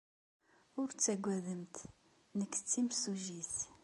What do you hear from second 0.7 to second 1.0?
Ur